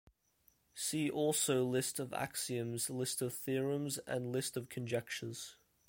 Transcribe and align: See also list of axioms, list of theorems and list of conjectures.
See 0.73 1.11
also 1.11 1.63
list 1.63 1.99
of 1.99 2.11
axioms, 2.11 2.89
list 2.89 3.21
of 3.21 3.35
theorems 3.35 3.99
and 4.07 4.31
list 4.31 4.57
of 4.57 4.67
conjectures. 4.67 5.57